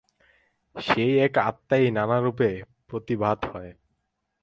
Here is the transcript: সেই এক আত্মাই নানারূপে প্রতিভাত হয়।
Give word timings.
সেই 0.75 1.13
এক 1.19 1.33
আত্মাই 1.41 1.83
নানারূপে 1.91 2.49
প্রতিভাত 2.87 3.39
হয়। 3.45 3.71